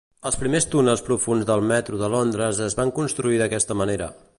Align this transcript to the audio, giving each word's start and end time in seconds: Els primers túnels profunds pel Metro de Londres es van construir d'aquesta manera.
Els 0.27 0.37
primers 0.43 0.65
túnels 0.75 1.03
profunds 1.09 1.47
pel 1.51 1.63
Metro 1.75 2.01
de 2.03 2.11
Londres 2.15 2.65
es 2.71 2.79
van 2.83 2.97
construir 3.01 3.43
d'aquesta 3.45 3.81
manera. 3.85 4.15